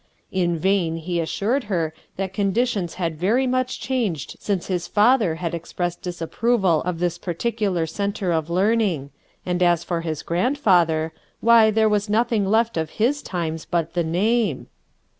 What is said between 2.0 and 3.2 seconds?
that conditions had